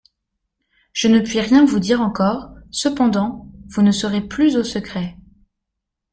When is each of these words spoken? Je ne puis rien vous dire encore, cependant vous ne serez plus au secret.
Je 0.93 1.07
ne 1.09 1.19
puis 1.19 1.39
rien 1.39 1.63
vous 1.63 1.77
dire 1.77 2.01
encore, 2.01 2.55
cependant 2.71 3.47
vous 3.67 3.83
ne 3.83 3.91
serez 3.91 4.21
plus 4.27 4.55
au 4.57 4.63
secret. 4.63 5.15